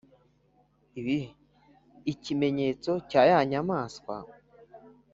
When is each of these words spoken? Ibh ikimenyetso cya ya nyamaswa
Ibh 0.99 1.09
ikimenyetso 2.13 2.91
cya 3.09 3.21
ya 3.31 3.39
nyamaswa 3.49 4.15